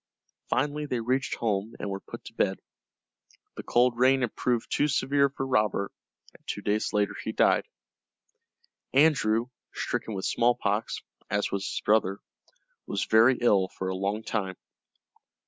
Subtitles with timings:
[0.49, 2.59] Finally they reached home, and were put to bed.
[3.55, 5.91] The cold rain had proved too severe for Robert,
[6.33, 7.67] and two days later he died.
[8.93, 12.17] Andrew, stricken with smallpox, as was his brother,
[12.87, 14.55] was very ill for a long time.